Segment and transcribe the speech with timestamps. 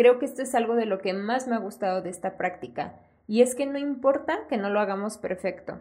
[0.00, 2.94] Creo que esto es algo de lo que más me ha gustado de esta práctica,
[3.26, 5.78] y es que no importa que no lo hagamos perfecto.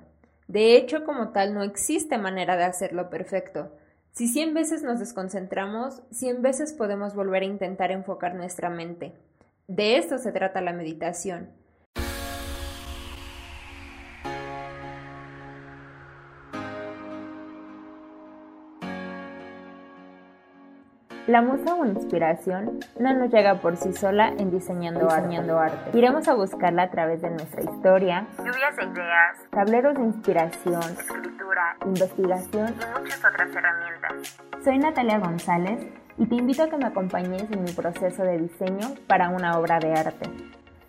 [0.49, 3.71] De hecho, como tal, no existe manera de hacerlo perfecto.
[4.11, 9.13] Si cien veces nos desconcentramos, cien veces podemos volver a intentar enfocar nuestra mente.
[9.69, 11.51] De esto se trata la meditación.
[21.29, 25.95] La musa o inspiración no nos llega por sí sola en diseñando, arte.
[25.95, 31.77] Iremos a buscarla a través de nuestra historia, lluvias de ideas, tableros de inspiración, escritura,
[31.85, 34.39] investigación y muchas otras herramientas.
[34.63, 35.85] Soy Natalia González
[36.17, 39.77] y te invito a que me acompañes en mi proceso de diseño para una obra
[39.77, 40.31] de arte.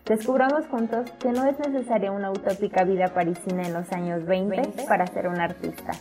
[0.06, 5.06] Descubramos juntos que no es necesaria una utópica vida parisina en los años 20 para
[5.06, 5.92] ser un artista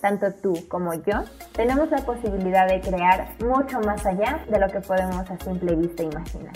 [0.00, 4.80] tanto tú como yo, tenemos la posibilidad de crear mucho más allá de lo que
[4.80, 6.54] podemos a simple vista imaginar.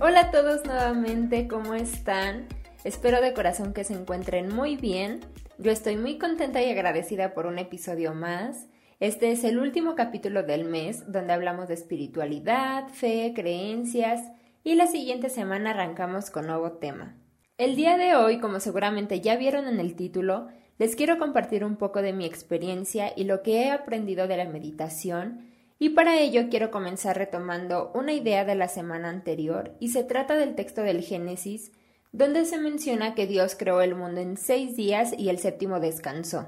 [0.00, 2.46] Hola a todos nuevamente, ¿cómo están?
[2.84, 5.20] Espero de corazón que se encuentren muy bien.
[5.58, 8.68] Yo estoy muy contenta y agradecida por un episodio más.
[9.00, 14.20] Este es el último capítulo del mes donde hablamos de espiritualidad, fe, creencias
[14.62, 17.17] y la siguiente semana arrancamos con nuevo tema.
[17.58, 20.46] El día de hoy, como seguramente ya vieron en el título,
[20.78, 24.44] les quiero compartir un poco de mi experiencia y lo que he aprendido de la
[24.44, 30.04] meditación y para ello quiero comenzar retomando una idea de la semana anterior y se
[30.04, 31.72] trata del texto del Génesis
[32.12, 36.46] donde se menciona que Dios creó el mundo en seis días y el séptimo descansó.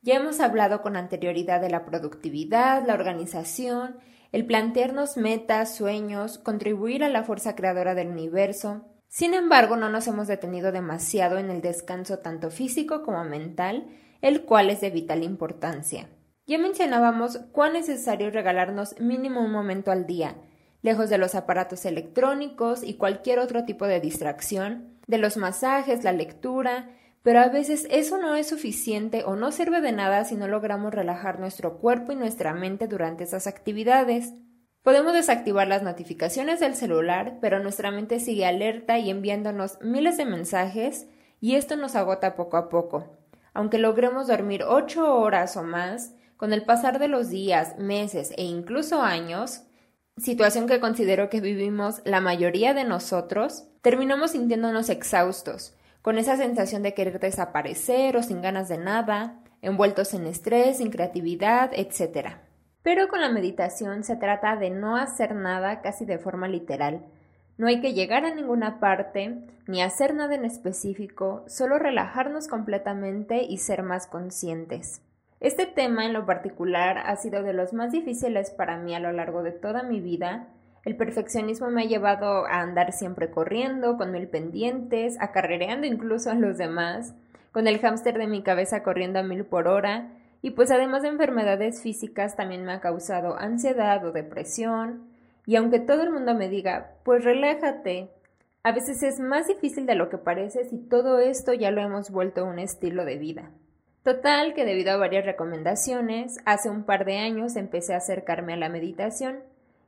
[0.00, 3.96] Ya hemos hablado con anterioridad de la productividad, la organización,
[4.32, 10.06] el plantearnos metas, sueños, contribuir a la fuerza creadora del universo, sin embargo, no nos
[10.06, 13.86] hemos detenido demasiado en el descanso tanto físico como mental,
[14.22, 16.08] el cual es de vital importancia.
[16.46, 20.36] Ya mencionábamos cuán necesario es regalarnos mínimo un momento al día,
[20.80, 26.12] lejos de los aparatos electrónicos y cualquier otro tipo de distracción, de los masajes, la
[26.12, 26.88] lectura,
[27.22, 30.94] pero a veces eso no es suficiente o no sirve de nada si no logramos
[30.94, 34.32] relajar nuestro cuerpo y nuestra mente durante esas actividades.
[34.82, 40.24] Podemos desactivar las notificaciones del celular, pero nuestra mente sigue alerta y enviándonos miles de
[40.24, 41.06] mensajes
[41.40, 43.16] y esto nos agota poco a poco.
[43.54, 48.42] Aunque logremos dormir ocho horas o más, con el pasar de los días, meses e
[48.42, 49.62] incluso años,
[50.16, 56.82] situación que considero que vivimos la mayoría de nosotros, terminamos sintiéndonos exhaustos, con esa sensación
[56.82, 62.41] de querer desaparecer o sin ganas de nada, envueltos en estrés, sin creatividad, etc.
[62.82, 67.04] Pero con la meditación se trata de no hacer nada casi de forma literal.
[67.56, 69.38] No hay que llegar a ninguna parte,
[69.68, 75.02] ni hacer nada en específico, solo relajarnos completamente y ser más conscientes.
[75.38, 79.12] Este tema en lo particular ha sido de los más difíciles para mí a lo
[79.12, 80.48] largo de toda mi vida.
[80.84, 86.34] El perfeccionismo me ha llevado a andar siempre corriendo, con mil pendientes, acarreando incluso a
[86.34, 87.14] los demás,
[87.52, 90.08] con el hámster de mi cabeza corriendo a mil por hora,
[90.42, 95.08] y pues además de enfermedades físicas también me ha causado ansiedad o depresión.
[95.46, 98.10] Y aunque todo el mundo me diga, pues relájate,
[98.64, 102.10] a veces es más difícil de lo que parece si todo esto ya lo hemos
[102.10, 103.50] vuelto un estilo de vida.
[104.02, 108.56] Total que debido a varias recomendaciones, hace un par de años empecé a acercarme a
[108.56, 109.40] la meditación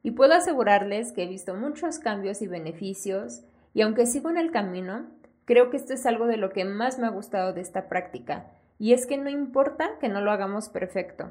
[0.04, 3.42] y puedo asegurarles que he visto muchos cambios y beneficios
[3.75, 5.06] y aunque sigo en el camino,
[5.47, 8.47] creo que esto es algo de lo que más me ha gustado de esta práctica,
[8.78, 11.30] y es que no importa que no lo hagamos perfecto.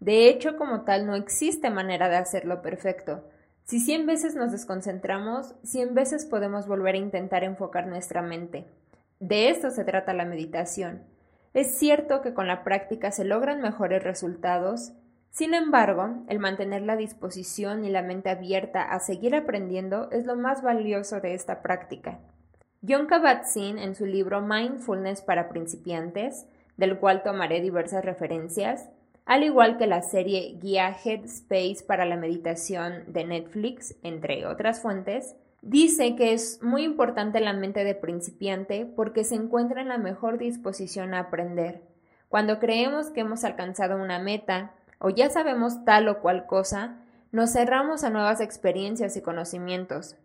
[0.00, 3.24] De hecho, como tal, no existe manera de hacerlo perfecto.
[3.64, 8.66] Si cien veces nos desconcentramos, cien veces podemos volver a intentar enfocar nuestra mente.
[9.20, 11.02] De esto se trata la meditación.
[11.54, 14.92] Es cierto que con la práctica se logran mejores resultados,
[15.34, 20.36] sin embargo, el mantener la disposición y la mente abierta a seguir aprendiendo es lo
[20.36, 22.20] más valioso de esta práctica.
[22.86, 26.46] John Kabat-Zinn, en su libro Mindfulness para principiantes,
[26.76, 28.88] del cual tomaré diversas referencias,
[29.26, 35.34] al igual que la serie Guía Headspace para la meditación de Netflix, entre otras fuentes,
[35.62, 40.36] dice que es muy importante la mente de principiante porque se encuentra en la mejor
[40.36, 41.80] disposición a aprender.
[42.28, 46.98] Cuando creemos que hemos alcanzado una meta o ya sabemos tal o cual cosa,
[47.32, 50.16] nos cerramos a nuevas experiencias y conocimientos.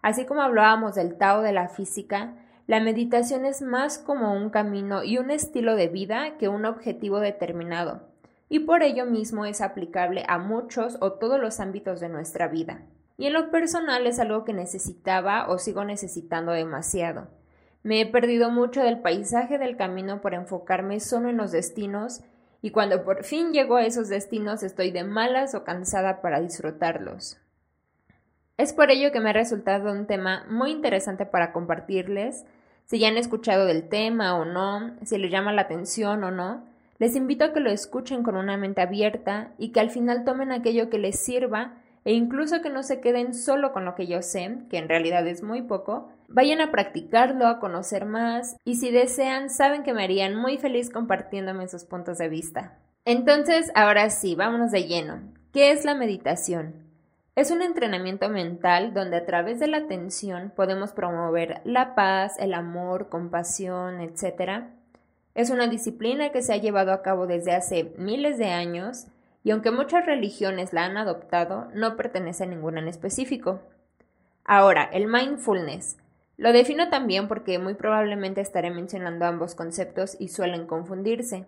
[0.00, 2.34] Así como hablábamos del Tao de la física,
[2.68, 7.18] la meditación es más como un camino y un estilo de vida que un objetivo
[7.18, 8.02] determinado,
[8.50, 12.82] y por ello mismo es aplicable a muchos o todos los ámbitos de nuestra vida.
[13.16, 17.28] Y en lo personal es algo que necesitaba o sigo necesitando demasiado.
[17.82, 22.20] Me he perdido mucho del paisaje del camino por enfocarme solo en los destinos
[22.60, 27.38] y cuando por fin llego a esos destinos estoy de malas o cansada para disfrutarlos.
[28.58, 32.44] Es por ello que me ha resultado un tema muy interesante para compartirles.
[32.88, 36.64] Si ya han escuchado del tema o no, si les llama la atención o no,
[36.98, 40.52] les invito a que lo escuchen con una mente abierta y que al final tomen
[40.52, 41.74] aquello que les sirva
[42.06, 45.26] e incluso que no se queden solo con lo que yo sé, que en realidad
[45.26, 50.04] es muy poco, vayan a practicarlo, a conocer más y si desean, saben que me
[50.04, 52.78] harían muy feliz compartiéndome sus puntos de vista.
[53.04, 55.20] Entonces, ahora sí, vámonos de lleno.
[55.52, 56.87] ¿Qué es la meditación?
[57.38, 62.52] Es un entrenamiento mental donde a través de la atención podemos promover la paz, el
[62.52, 64.64] amor, compasión, etc.
[65.36, 69.06] Es una disciplina que se ha llevado a cabo desde hace miles de años
[69.44, 73.60] y aunque muchas religiones la han adoptado, no pertenece a ninguna en específico.
[74.44, 75.96] Ahora, el mindfulness.
[76.38, 81.46] Lo defino también porque muy probablemente estaré mencionando ambos conceptos y suelen confundirse.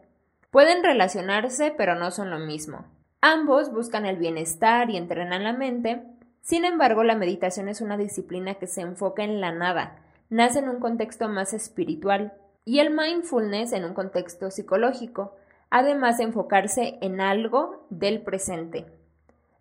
[0.52, 2.84] Pueden relacionarse, pero no son lo mismo.
[3.20, 6.02] Ambos buscan el bienestar y entrenan la mente,
[6.42, 9.98] sin embargo, la meditación es una disciplina que se enfoca en la nada,
[10.30, 12.32] nace en un contexto más espiritual,
[12.64, 15.36] y el mindfulness en un contexto psicológico,
[15.70, 18.86] además de enfocarse en algo del presente.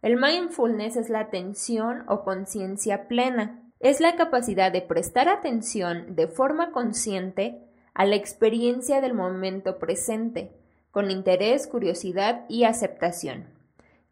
[0.01, 3.61] El mindfulness es la atención o conciencia plena.
[3.79, 7.61] Es la capacidad de prestar atención de forma consciente
[7.93, 10.53] a la experiencia del momento presente,
[10.91, 13.45] con interés, curiosidad y aceptación.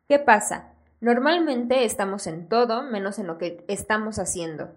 [0.08, 0.74] ¿Qué pasa?
[1.00, 4.70] Normalmente estamos en todo menos en lo que estamos haciendo.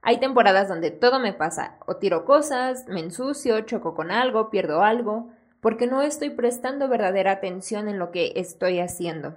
[0.00, 4.82] Hay temporadas donde todo me pasa, o tiro cosas, me ensucio, choco con algo, pierdo
[4.82, 5.30] algo,
[5.60, 9.34] porque no estoy prestando verdadera atención en lo que estoy haciendo.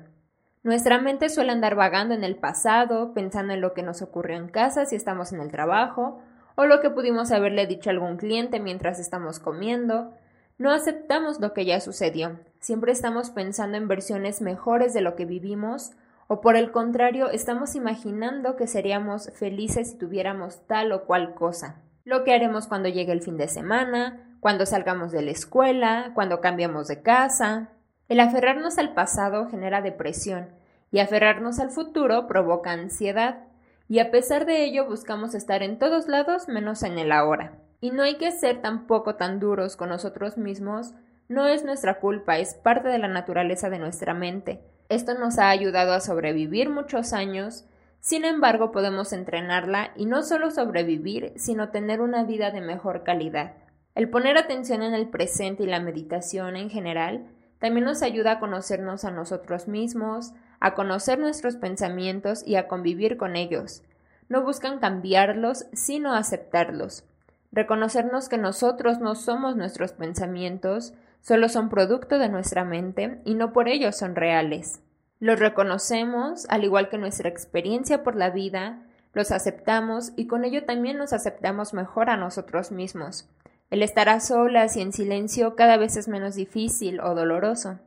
[0.62, 4.50] Nuestra mente suele andar vagando en el pasado, pensando en lo que nos ocurrió en
[4.50, 6.22] casa si estamos en el trabajo,
[6.56, 10.14] o lo que pudimos haberle dicho a algún cliente mientras estamos comiendo.
[10.60, 15.24] No aceptamos lo que ya sucedió, siempre estamos pensando en versiones mejores de lo que
[15.24, 15.94] vivimos,
[16.28, 21.78] o por el contrario, estamos imaginando que seríamos felices si tuviéramos tal o cual cosa.
[22.04, 26.42] Lo que haremos cuando llegue el fin de semana, cuando salgamos de la escuela, cuando
[26.42, 27.70] cambiamos de casa.
[28.10, 30.50] El aferrarnos al pasado genera depresión
[30.92, 33.46] y aferrarnos al futuro provoca ansiedad,
[33.88, 37.54] y a pesar de ello buscamos estar en todos lados menos en el ahora.
[37.82, 40.94] Y no hay que ser tampoco tan duros con nosotros mismos,
[41.30, 44.62] no es nuestra culpa, es parte de la naturaleza de nuestra mente.
[44.90, 47.66] Esto nos ha ayudado a sobrevivir muchos años,
[48.00, 53.54] sin embargo podemos entrenarla y no solo sobrevivir, sino tener una vida de mejor calidad.
[53.94, 57.28] El poner atención en el presente y la meditación en general
[57.60, 63.18] también nos ayuda a conocernos a nosotros mismos, a conocer nuestros pensamientos y a convivir
[63.18, 63.84] con ellos.
[64.30, 67.04] No buscan cambiarlos, sino aceptarlos.
[67.52, 73.54] Reconocernos que nosotros no somos nuestros pensamientos, solo son producto de nuestra mente y no
[73.54, 74.82] por ello son reales.
[75.20, 80.66] Los reconocemos, al igual que nuestra experiencia por la vida, los aceptamos y con ello
[80.66, 83.28] también nos aceptamos mejor a nosotros mismos.
[83.70, 87.80] El estar a solas y en silencio cada vez es menos difícil o doloroso.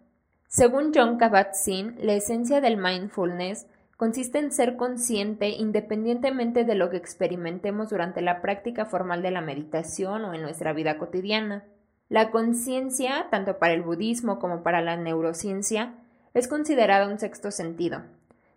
[0.47, 3.67] Según John Kabat-Zinn, la esencia del mindfulness
[4.02, 9.43] consiste en ser consciente independientemente de lo que experimentemos durante la práctica formal de la
[9.43, 11.62] meditación o en nuestra vida cotidiana.
[12.08, 15.94] La conciencia, tanto para el budismo como para la neurociencia,
[16.34, 18.02] es considerada un sexto sentido.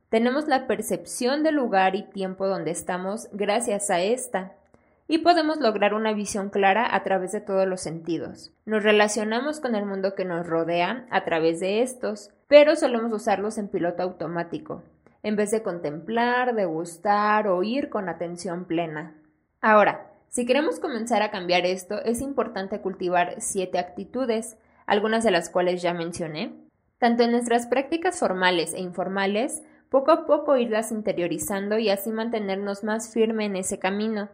[0.10, 4.54] Tenemos la percepción del lugar y tiempo donde estamos gracias a esta,
[5.08, 8.52] y podemos lograr una visión clara a través de todos los sentidos.
[8.66, 13.60] Nos relacionamos con el mundo que nos rodea a través de estos, pero solemos usarlos
[13.60, 14.82] en piloto automático,
[15.26, 19.16] en vez de contemplar, degustar o ir con atención plena.
[19.60, 24.56] Ahora, si queremos comenzar a cambiar esto, es importante cultivar siete actitudes,
[24.86, 26.54] algunas de las cuales ya mencioné.
[27.00, 32.84] Tanto en nuestras prácticas formales e informales, poco a poco irlas interiorizando y así mantenernos
[32.84, 34.30] más firme en ese camino,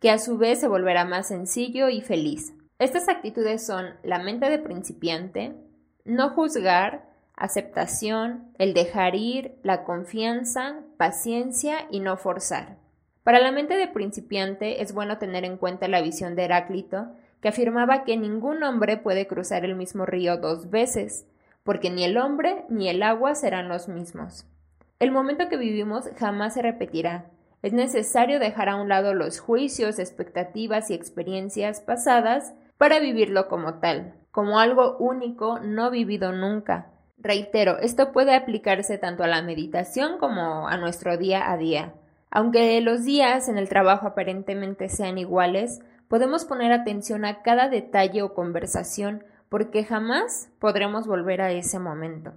[0.00, 2.54] que a su vez se volverá más sencillo y feliz.
[2.78, 5.56] Estas actitudes son la mente de principiante,
[6.04, 12.78] no juzgar, aceptación, el dejar ir, la confianza, paciencia y no forzar.
[13.22, 17.08] Para la mente de principiante es bueno tener en cuenta la visión de Heráclito,
[17.40, 21.26] que afirmaba que ningún hombre puede cruzar el mismo río dos veces,
[21.62, 24.46] porque ni el hombre ni el agua serán los mismos.
[24.98, 27.30] El momento que vivimos jamás se repetirá,
[27.62, 33.80] es necesario dejar a un lado los juicios, expectativas y experiencias pasadas para vivirlo como
[33.80, 36.92] tal, como algo único no vivido nunca.
[37.26, 41.92] Reitero, esto puede aplicarse tanto a la meditación como a nuestro día a día.
[42.30, 48.22] Aunque los días en el trabajo aparentemente sean iguales, podemos poner atención a cada detalle
[48.22, 52.32] o conversación porque jamás podremos volver a ese momento.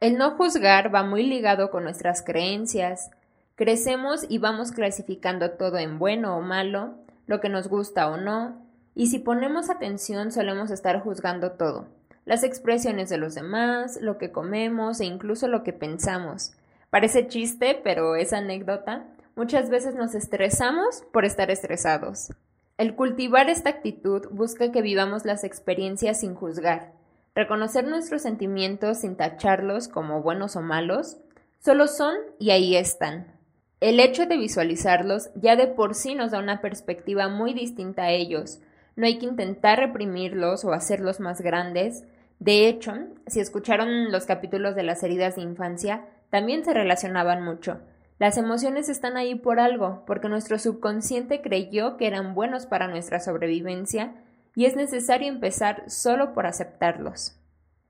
[0.00, 3.12] El no juzgar va muy ligado con nuestras creencias,
[3.56, 6.94] Crecemos y vamos clasificando todo en bueno o malo,
[7.28, 8.60] lo que nos gusta o no,
[8.96, 11.86] y si ponemos atención solemos estar juzgando todo,
[12.24, 16.52] las expresiones de los demás, lo que comemos e incluso lo que pensamos.
[16.90, 19.06] Parece chiste, pero es anécdota.
[19.36, 22.32] Muchas veces nos estresamos por estar estresados.
[22.78, 26.92] El cultivar esta actitud busca que vivamos las experiencias sin juzgar,
[27.34, 31.18] reconocer nuestros sentimientos sin tacharlos como buenos o malos,
[31.60, 33.34] solo son y ahí están.
[33.80, 38.10] El hecho de visualizarlos ya de por sí nos da una perspectiva muy distinta a
[38.10, 38.60] ellos.
[38.96, 42.04] No hay que intentar reprimirlos o hacerlos más grandes.
[42.38, 42.92] De hecho,
[43.26, 47.80] si escucharon los capítulos de las heridas de infancia, también se relacionaban mucho.
[48.18, 53.20] Las emociones están ahí por algo, porque nuestro subconsciente creyó que eran buenos para nuestra
[53.20, 54.14] sobrevivencia
[54.54, 57.38] y es necesario empezar solo por aceptarlos.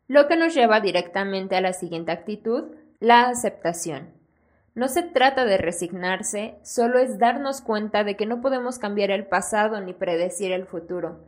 [0.08, 4.10] Lo que nos lleva directamente a la siguiente actitud, la aceptación.
[4.74, 9.26] No se trata de resignarse, solo es darnos cuenta de que no podemos cambiar el
[9.26, 11.20] pasado ni predecir el futuro.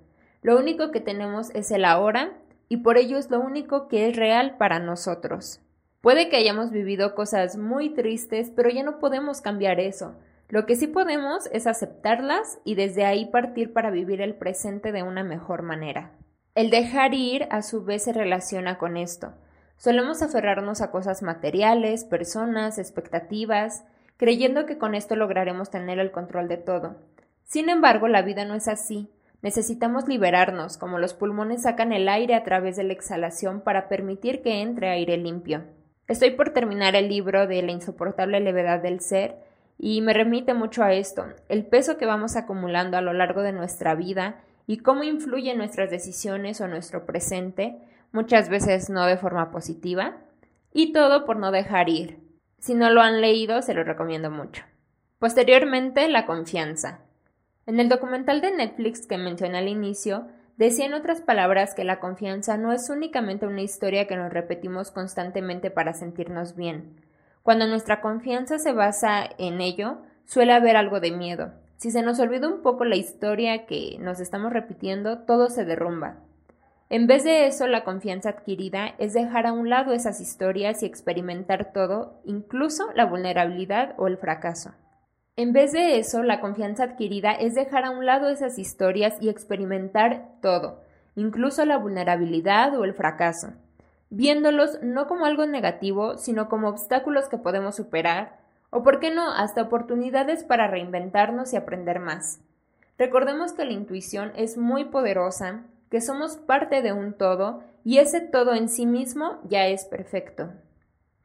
[0.42, 2.32] Lo único que tenemos es el ahora
[2.68, 5.60] y por ello es lo único que es real para nosotros.
[6.00, 10.14] Puede que hayamos vivido cosas muy tristes, pero ya no podemos cambiar eso.
[10.48, 15.02] Lo que sí podemos es aceptarlas y desde ahí partir para vivir el presente de
[15.02, 16.12] una mejor manera.
[16.54, 19.34] El dejar ir a su vez se relaciona con esto.
[19.76, 23.84] Solemos aferrarnos a cosas materiales, personas, expectativas,
[24.16, 26.96] creyendo que con esto lograremos tener el control de todo.
[27.44, 29.10] Sin embargo, la vida no es así.
[29.46, 34.42] Necesitamos liberarnos, como los pulmones sacan el aire a través de la exhalación para permitir
[34.42, 35.62] que entre aire limpio.
[36.08, 39.36] Estoy por terminar el libro de La insoportable levedad del ser
[39.78, 43.52] y me remite mucho a esto, el peso que vamos acumulando a lo largo de
[43.52, 47.78] nuestra vida y cómo influye en nuestras decisiones o nuestro presente,
[48.10, 50.16] muchas veces no de forma positiva,
[50.72, 52.18] y todo por no dejar ir.
[52.58, 54.64] Si no lo han leído, se lo recomiendo mucho.
[55.20, 57.05] Posteriormente, la confianza.
[57.66, 61.98] En el documental de Netflix que mencioné al inicio, decía en otras palabras que la
[61.98, 67.00] confianza no es únicamente una historia que nos repetimos constantemente para sentirnos bien.
[67.42, 71.54] Cuando nuestra confianza se basa en ello, suele haber algo de miedo.
[71.76, 76.18] Si se nos olvida un poco la historia que nos estamos repitiendo, todo se derrumba.
[76.88, 80.86] En vez de eso, la confianza adquirida es dejar a un lado esas historias y
[80.86, 84.70] experimentar todo, incluso la vulnerabilidad o el fracaso.
[85.38, 89.28] En vez de eso, la confianza adquirida es dejar a un lado esas historias y
[89.28, 90.80] experimentar todo,
[91.14, 93.48] incluso la vulnerabilidad o el fracaso,
[94.08, 98.38] viéndolos no como algo negativo, sino como obstáculos que podemos superar,
[98.70, 102.40] o por qué no, hasta oportunidades para reinventarnos y aprender más.
[102.98, 108.22] Recordemos que la intuición es muy poderosa que somos parte de un todo y ese
[108.22, 110.52] todo en sí mismo ya es perfecto.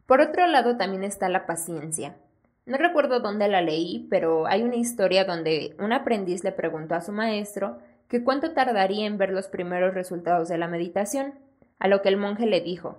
[0.05, 2.17] Por otro lado también está la paciencia.
[2.65, 7.01] No recuerdo dónde la leí, pero hay una historia donde un aprendiz le preguntó a
[7.01, 11.33] su maestro que cuánto tardaría en ver los primeros resultados de la meditación,
[11.79, 12.97] a lo que el monje le dijo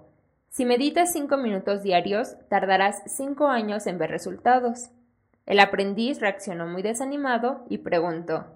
[0.49, 4.91] Si meditas cinco minutos diarios, tardarás cinco años en ver resultados.
[5.47, 8.47] El aprendiz reaccionó muy desanimado y preguntó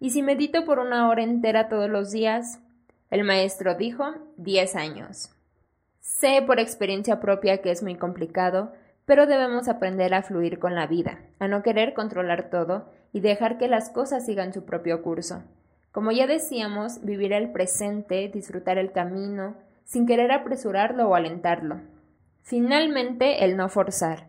[0.00, 2.60] ¿Y si medito por una hora entera todos los días?
[3.10, 4.04] El maestro dijo
[4.36, 5.30] diez años.
[6.00, 8.72] Sé por experiencia propia que es muy complicado,
[9.12, 13.58] pero debemos aprender a fluir con la vida, a no querer controlar todo y dejar
[13.58, 15.42] que las cosas sigan su propio curso.
[15.90, 19.54] Como ya decíamos, vivir el presente, disfrutar el camino,
[19.84, 21.82] sin querer apresurarlo o alentarlo.
[22.40, 24.28] Finalmente, el no forzar.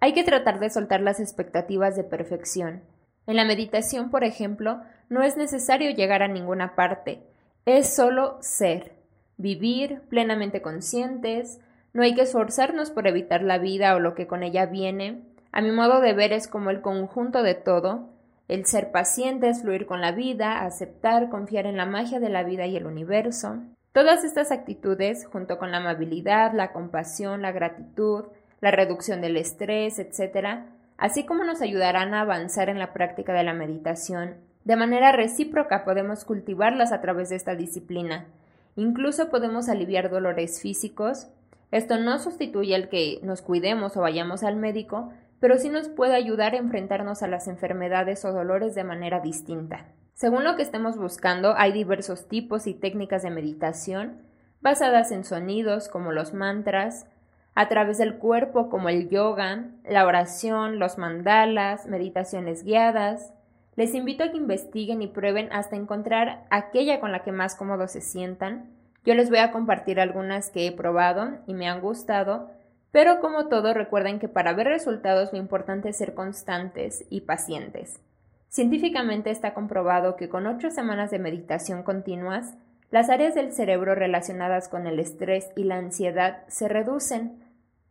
[0.00, 2.82] Hay que tratar de soltar las expectativas de perfección.
[3.28, 7.22] En la meditación, por ejemplo, no es necesario llegar a ninguna parte,
[7.64, 8.96] es solo ser,
[9.36, 11.60] vivir plenamente conscientes,
[11.96, 15.22] no hay que esforzarnos por evitar la vida o lo que con ella viene.
[15.50, 18.10] A mi modo de ver es como el conjunto de todo.
[18.46, 22.44] El ser paciente es fluir con la vida, aceptar, confiar en la magia de la
[22.44, 23.56] vida y el universo.
[23.92, 28.26] Todas estas actitudes, junto con la amabilidad, la compasión, la gratitud,
[28.60, 30.60] la reducción del estrés, etc.,
[30.98, 35.84] así como nos ayudarán a avanzar en la práctica de la meditación de manera recíproca
[35.84, 38.26] podemos cultivarlas a través de esta disciplina.
[38.74, 41.28] Incluso podemos aliviar dolores físicos.
[41.70, 46.14] Esto no sustituye el que nos cuidemos o vayamos al médico, pero sí nos puede
[46.14, 49.86] ayudar a enfrentarnos a las enfermedades o dolores de manera distinta.
[50.14, 54.22] Según lo que estemos buscando, hay diversos tipos y técnicas de meditación
[54.60, 57.06] basadas en sonidos como los mantras,
[57.54, 63.32] a través del cuerpo como el yoga, la oración, los mandalas, meditaciones guiadas,
[63.76, 67.92] les invito a que investiguen y prueben hasta encontrar aquella con la que más cómodos
[67.92, 68.70] se sientan.
[69.06, 72.50] Yo les voy a compartir algunas que he probado y me han gustado,
[72.90, 78.00] pero como todo recuerden que para ver resultados lo importante es ser constantes y pacientes.
[78.48, 82.54] Científicamente está comprobado que con ocho semanas de meditación continuas,
[82.90, 87.44] las áreas del cerebro relacionadas con el estrés y la ansiedad se reducen,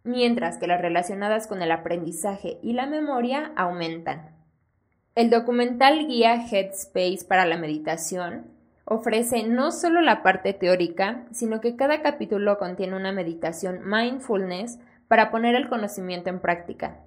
[0.04, 4.36] mientras que las relacionadas con el aprendizaje y la memoria aumentan.
[5.16, 8.55] El documental guía Headspace para la meditación
[8.86, 15.32] ofrece no solo la parte teórica, sino que cada capítulo contiene una meditación mindfulness para
[15.32, 17.00] poner el conocimiento en práctica.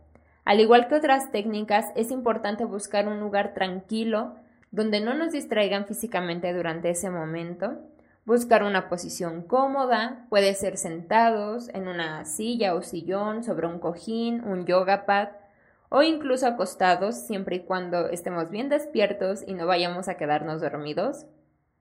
[0.45, 4.35] Al igual que otras técnicas, es importante buscar un lugar tranquilo
[4.71, 7.79] donde no nos distraigan físicamente durante ese momento,
[8.25, 14.45] buscar una posición cómoda, puede ser sentados en una silla o sillón, sobre un cojín,
[14.45, 15.29] un yoga pad
[15.91, 21.25] o incluso acostados siempre y cuando estemos bien despiertos y no vayamos a quedarnos dormidos.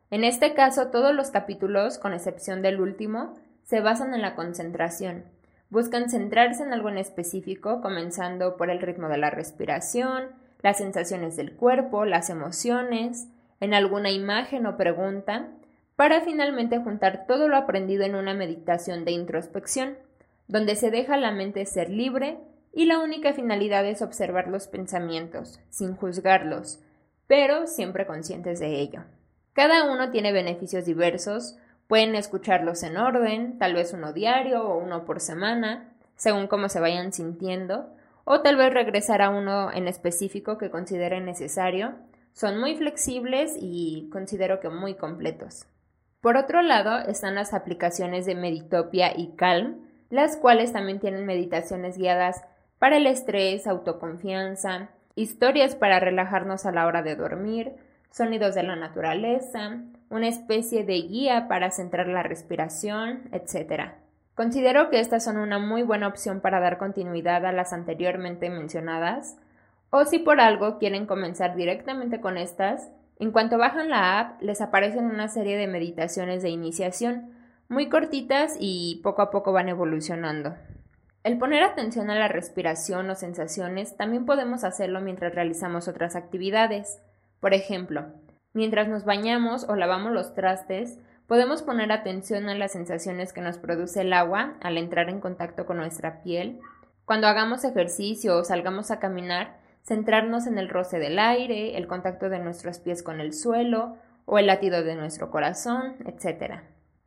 [0.10, 5.26] En este caso, todos los capítulos, con excepción del último, se basan en la concentración.
[5.70, 10.30] Buscan centrarse en algo en específico, comenzando por el ritmo de la respiración,
[10.62, 13.28] las sensaciones del cuerpo, las emociones,
[13.60, 15.50] en alguna imagen o pregunta,
[15.98, 19.98] para finalmente juntar todo lo aprendido en una meditación de introspección,
[20.48, 22.38] donde se deja la mente ser libre
[22.72, 26.80] y la única finalidad es observar los pensamientos, sin juzgarlos,
[27.26, 29.02] pero siempre conscientes de ello.
[29.58, 35.04] Cada uno tiene beneficios diversos, pueden escucharlos en orden, tal vez uno diario o uno
[35.04, 37.90] por semana, según cómo se vayan sintiendo,
[38.24, 41.96] o tal vez regresar a uno en específico que considere necesario.
[42.34, 45.66] Son muy flexibles y considero que muy completos.
[46.22, 49.78] Por otro lado están las aplicaciones de Meditopia y Calm,
[50.12, 52.44] las cuales también tienen meditaciones guiadas
[52.78, 57.87] para el estrés, autoconfianza, historias para relajarnos a la hora de dormir,
[58.18, 59.78] sonidos de la naturaleza,
[60.10, 63.92] una especie de guía para centrar la respiración, etc.
[64.36, 69.38] Considero que estas son una muy buena opción para dar continuidad a las anteriormente mencionadas,
[69.90, 74.62] o si por algo quieren comenzar directamente con estas, en cuanto bajan la app les
[74.62, 77.32] aparecen una serie de meditaciones de iniciación,
[77.70, 80.56] muy cortitas y poco a poco van evolucionando.
[81.24, 87.02] El poner atención a la respiración o sensaciones también podemos hacerlo mientras realizamos otras actividades.
[87.40, 88.06] Por ejemplo,
[88.54, 93.58] mientras nos bañamos o lavamos los trastes, Podemos poner atención a las sensaciones que nos
[93.58, 96.62] produce el agua al entrar en contacto con nuestra piel.
[97.04, 102.30] Cuando hagamos ejercicio o salgamos a caminar, centrarnos en el roce del aire, el contacto
[102.30, 106.62] de nuestros pies con el suelo o el latido de nuestro corazón, etc.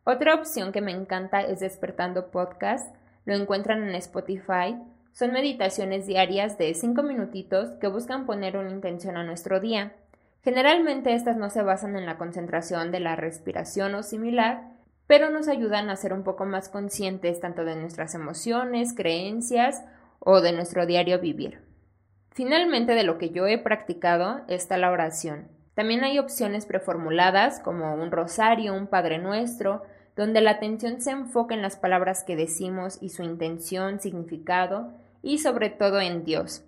[0.04, 2.94] Otra opción que me encanta es Despertando Podcast.
[3.24, 4.76] Lo encuentran en Spotify.
[5.12, 9.94] Son meditaciones diarias de 5 minutitos que buscan poner una intención a nuestro día.
[10.42, 14.70] Generalmente estas no se basan en la concentración de la respiración o similar,
[15.06, 19.82] pero nos ayudan a ser un poco más conscientes tanto de nuestras emociones, creencias
[20.18, 21.62] o de nuestro diario vivir.
[22.30, 25.48] Finalmente, de lo que yo he practicado está la oración.
[25.74, 29.82] También hay opciones preformuladas como un rosario, un Padre Nuestro,
[30.16, 35.38] donde la atención se enfoca en las palabras que decimos y su intención, significado y
[35.38, 36.64] sobre todo en Dios.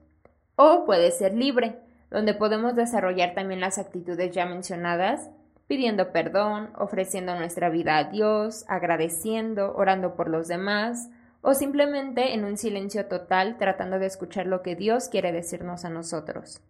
[0.57, 1.79] O puede ser libre,
[2.13, 5.31] donde podemos desarrollar también las actitudes ya mencionadas,
[5.67, 11.09] pidiendo perdón, ofreciendo nuestra vida a Dios, agradeciendo, orando por los demás,
[11.41, 15.91] o simplemente en un silencio total tratando de escuchar lo que Dios quiere decirnos a
[15.91, 16.61] nosotros.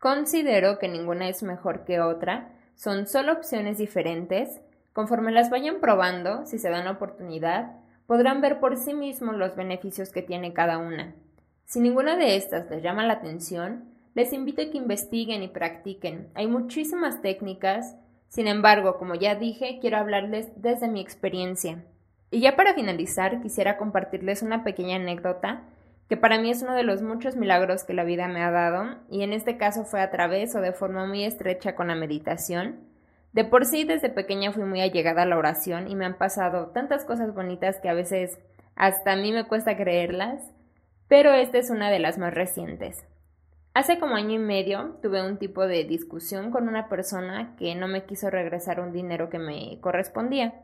[0.00, 4.62] Considero que ninguna es mejor que otra, son solo opciones diferentes,
[4.94, 7.72] conforme las vayan probando, si se dan oportunidad,
[8.06, 11.14] podrán ver por sí mismos los beneficios que tiene cada una.
[11.66, 16.28] Si ninguna de estas les llama la atención, les invito a que investiguen y practiquen.
[16.34, 17.96] Hay muchísimas técnicas,
[18.28, 21.84] sin embargo, como ya dije, quiero hablarles desde mi experiencia.
[22.30, 25.64] Y ya para finalizar, quisiera compartirles una pequeña anécdota
[26.10, 28.96] que para mí es uno de los muchos milagros que la vida me ha dado,
[29.08, 32.80] y en este caso fue a través o de forma muy estrecha con la meditación.
[33.32, 36.70] De por sí, desde pequeña fui muy allegada a la oración y me han pasado
[36.70, 38.40] tantas cosas bonitas que a veces
[38.74, 40.42] hasta a mí me cuesta creerlas,
[41.06, 43.04] pero esta es una de las más recientes.
[43.72, 47.86] Hace como año y medio tuve un tipo de discusión con una persona que no
[47.86, 50.54] me quiso regresar un dinero que me correspondía.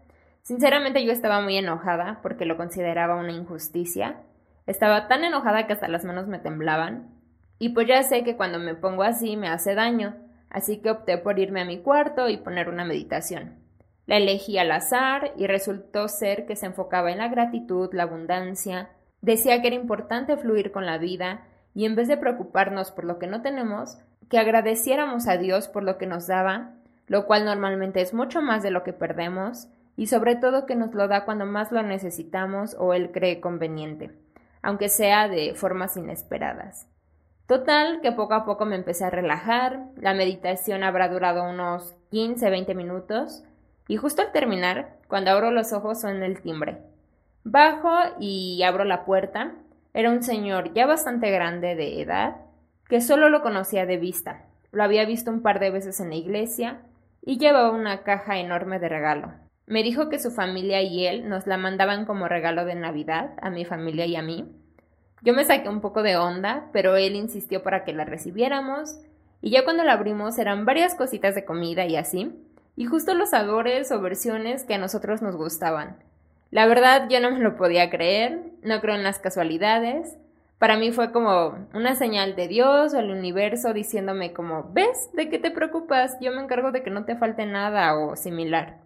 [0.42, 4.22] Sinceramente yo estaba muy enojada porque lo consideraba una injusticia.
[4.66, 7.14] Estaba tan enojada que hasta las manos me temblaban.
[7.60, 10.16] Y pues ya sé que cuando me pongo así me hace daño,
[10.50, 13.60] así que opté por irme a mi cuarto y poner una meditación.
[14.06, 18.90] La elegí al azar y resultó ser que se enfocaba en la gratitud, la abundancia,
[19.20, 21.44] decía que era importante fluir con la vida,
[21.76, 23.98] y en vez de preocuparnos por lo que no tenemos,
[24.30, 26.70] que agradeciéramos a Dios por lo que nos daba,
[27.06, 30.94] lo cual normalmente es mucho más de lo que perdemos, y sobre todo que nos
[30.94, 34.10] lo da cuando más lo necesitamos o Él cree conveniente.
[34.62, 36.88] aunque sea de formas inesperadas.
[37.46, 42.74] Total, que poco a poco me empecé a relajar, la meditación habrá durado unos 15-20
[42.74, 43.44] minutos,
[43.86, 46.78] y justo al terminar, cuando abro los ojos suena el timbre.
[47.44, 49.52] Bajo y abro la puerta.
[49.96, 52.36] Era un señor ya bastante grande de edad,
[52.86, 54.44] que solo lo conocía de vista.
[54.70, 56.82] Lo había visto un par de veces en la iglesia
[57.22, 59.32] y llevaba una caja enorme de regalo.
[59.64, 63.48] Me dijo que su familia y él nos la mandaban como regalo de Navidad a
[63.48, 64.54] mi familia y a mí.
[65.22, 68.98] Yo me saqué un poco de onda, pero él insistió para que la recibiéramos,
[69.40, 72.38] y ya cuando la abrimos eran varias cositas de comida y así,
[72.76, 75.96] y justo los sabores o versiones que a nosotros nos gustaban.
[76.50, 80.16] La verdad yo no me lo podía creer, no creo en las casualidades.
[80.58, 85.10] Para mí fue como una señal de Dios o el universo diciéndome como, ¿ves?
[85.12, 86.16] ¿De qué te preocupas?
[86.20, 88.78] Yo me encargo de que no te falte nada o similar.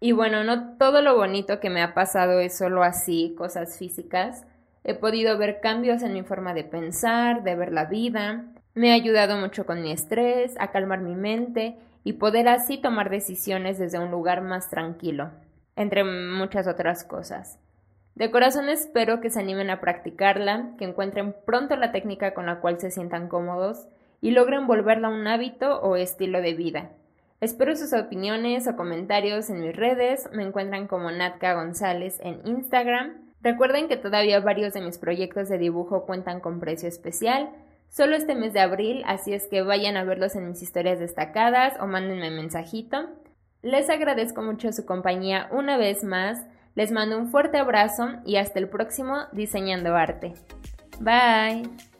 [0.00, 4.44] Y bueno, no todo lo bonito que me ha pasado es solo así, cosas físicas.
[4.82, 8.44] He podido ver cambios en mi forma de pensar, de ver la vida.
[8.74, 13.08] Me ha ayudado mucho con mi estrés, a calmar mi mente y poder así tomar
[13.08, 15.30] decisiones desde un lugar más tranquilo,
[15.76, 17.58] entre muchas otras cosas.
[18.14, 22.60] De corazón espero que se animen a practicarla, que encuentren pronto la técnica con la
[22.60, 23.88] cual se sientan cómodos
[24.20, 26.90] y logren volverla un hábito o estilo de vida.
[27.40, 33.32] Espero sus opiniones o comentarios en mis redes, me encuentran como Natka González en Instagram.
[33.42, 37.50] Recuerden que todavía varios de mis proyectos de dibujo cuentan con precio especial,
[37.90, 41.74] solo este mes de abril, así es que vayan a verlos en mis historias destacadas
[41.80, 43.10] o mándenme mensajito.
[43.64, 46.38] Les agradezco mucho su compañía una vez más,
[46.74, 50.34] les mando un fuerte abrazo y hasta el próximo Diseñando Arte.
[51.00, 51.93] Bye.